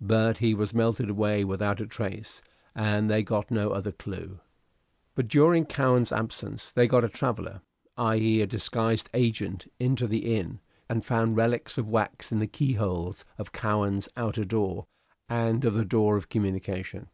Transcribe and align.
But 0.00 0.38
he 0.38 0.54
had 0.56 0.74
melted 0.74 1.08
away 1.08 1.44
without 1.44 1.80
a 1.80 1.86
trace, 1.86 2.42
and 2.74 3.08
they 3.08 3.22
got 3.22 3.52
no 3.52 3.70
other 3.70 3.92
clew. 3.92 4.40
But 5.14 5.28
during 5.28 5.66
Cowen's 5.66 6.10
absence 6.10 6.72
they 6.72 6.88
got 6.88 7.04
a 7.04 7.08
traveller, 7.08 7.60
i.e., 7.96 8.40
a 8.40 8.46
disguised 8.48 9.08
agent, 9.14 9.70
into 9.78 10.08
the 10.08 10.34
inn, 10.36 10.58
who 10.92 11.00
found 11.00 11.36
relics 11.36 11.78
of 11.78 11.88
wax 11.88 12.32
in 12.32 12.40
the 12.40 12.48
key 12.48 12.72
holes 12.72 13.24
of 13.38 13.52
Cowen's 13.52 14.08
outer 14.16 14.44
door 14.44 14.86
and 15.28 15.64
of 15.64 15.74
the 15.74 15.84
door 15.84 16.16
of 16.16 16.28
communication. 16.28 17.08